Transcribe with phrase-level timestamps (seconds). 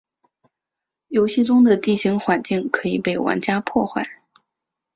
[1.09, 4.03] 游戏中的地形环境可以被玩家破坏。